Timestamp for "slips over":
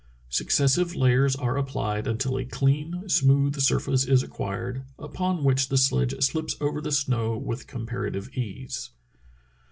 6.23-6.81